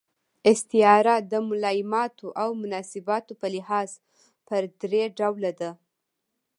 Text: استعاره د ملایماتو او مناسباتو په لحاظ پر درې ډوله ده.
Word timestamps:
استعاره 0.51 1.15
د 1.31 1.33
ملایماتو 1.49 2.27
او 2.41 2.49
مناسباتو 2.61 3.33
په 3.41 3.47
لحاظ 3.55 3.89
پر 4.47 4.63
درې 4.81 5.03
ډوله 5.17 5.51
ده. 5.59 5.71